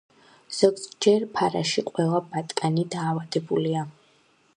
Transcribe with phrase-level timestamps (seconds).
[0.59, 3.85] ზოგჯერ ფარაში ყველა ბატკანი დაავადებულია.